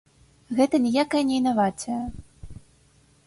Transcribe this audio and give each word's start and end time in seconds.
Гэта 0.59 0.75
ніякая 0.85 1.21
не 1.27 1.35
інавацыя! 1.43 1.99